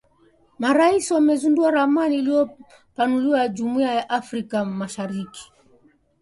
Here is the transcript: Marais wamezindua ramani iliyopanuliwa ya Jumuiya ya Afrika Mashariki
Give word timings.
Marais 0.59 1.11
wamezindua 1.11 1.71
ramani 1.71 2.15
iliyopanuliwa 2.17 3.39
ya 3.39 3.47
Jumuiya 3.47 3.93
ya 3.95 4.09
Afrika 4.09 4.65
Mashariki 4.65 5.51